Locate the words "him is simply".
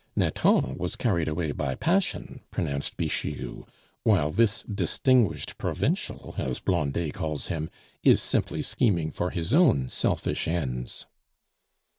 7.49-8.63